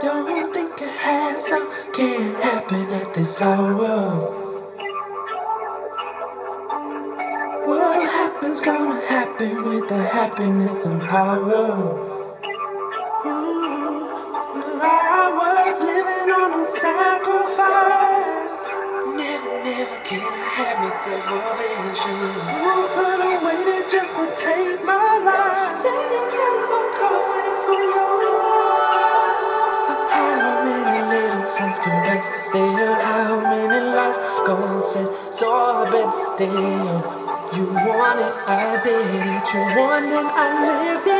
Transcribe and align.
Don't 0.00 0.54
think 0.54 0.80
it 0.80 0.88
has 0.88 1.50
or 1.50 1.66
can't 1.92 2.44
happen 2.44 2.88
at 2.90 3.12
this 3.14 3.42
hour. 3.42 4.36
What 7.66 8.02
happens 8.08 8.60
gonna 8.60 9.00
happen 9.06 9.64
with 9.64 9.88
the 9.88 9.98
happiness 9.98 10.86
and 10.86 11.00
power. 11.02 12.04
I 14.80 15.32
was 15.40 15.80
living 15.82 16.30
on 16.30 16.50
a 16.60 16.64
sacrifice. 16.78 18.60
Never, 19.18 19.50
never 19.66 19.98
can 20.06 20.22
I 20.22 20.46
have 20.58 20.78
myself 20.78 21.26
a 21.26 22.54
vision. 22.54 22.67
Gonna 34.46 34.80
set 34.80 35.34
so 35.34 35.50
I 35.50 35.90
bet 35.90 36.12
still? 36.12 37.28
You 37.56 37.64
want 37.66 38.20
it, 38.20 38.34
I 38.46 38.80
did 38.84 38.94
it. 38.94 39.46
You 39.54 39.60
want 39.80 40.06
it, 40.06 40.26
I 40.36 40.46
lived 40.62 41.08
it. 41.08 41.17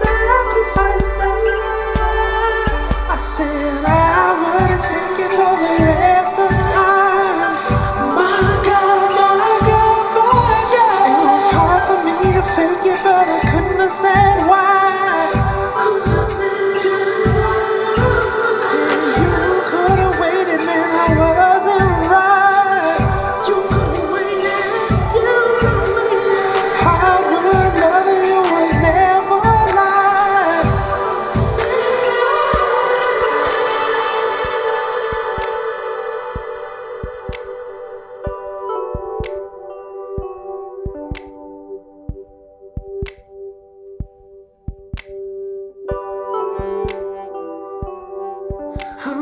Many 0.00 0.43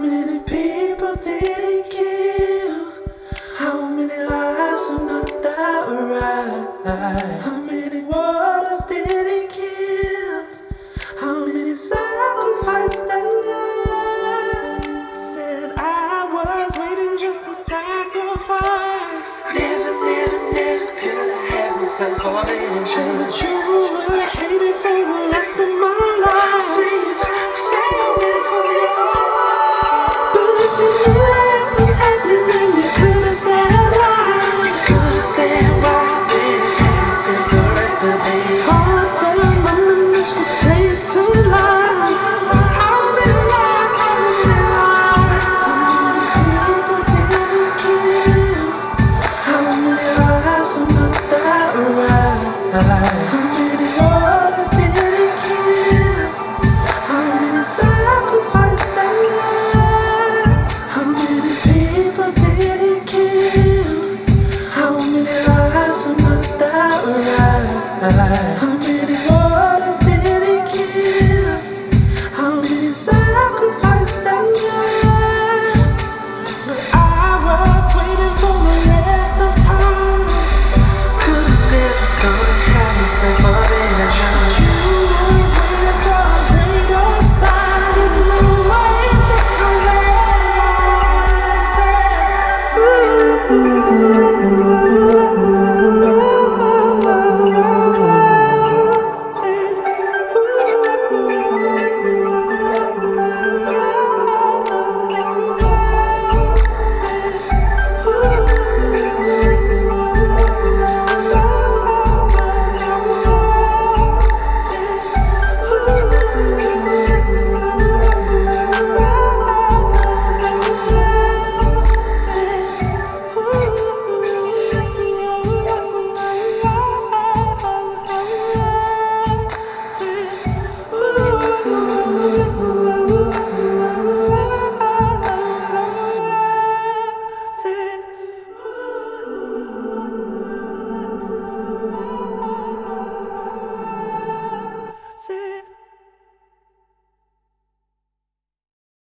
many 0.00 0.38
people 0.40 1.14
did 1.16 1.42
it 1.42 1.90
kill? 1.90 2.92
How 3.56 3.88
many 3.90 4.16
lives 4.16 4.90
are 4.90 5.04
not 5.04 5.42
that 5.42 5.88
right? 5.88 7.40
How 7.42 7.60
many 7.60 8.04
waters 8.04 8.84
did 8.86 9.06
it 9.08 9.50
kill? 9.50 10.44
How 11.20 11.44
many 11.44 11.74
sacrifices 11.74 13.02
their 13.10 13.26
lives? 13.86 14.86
Said 15.34 15.72
I 15.76 16.30
was 16.32 16.78
waiting 16.78 17.18
just 17.18 17.44
to 17.46 17.54
sacrifice. 17.54 19.44
Never, 19.52 19.92
never, 20.06 20.52
never 20.52 20.92
could 21.00 21.30
I 21.30 21.46
have 21.50 21.76
myself 21.76 22.18
in. 22.50 22.68
But 23.18 23.42
you 23.42 23.54
would 24.06 24.22
hate 24.38 24.62
it 24.62 24.76
for 24.76 24.94
the 24.94 25.77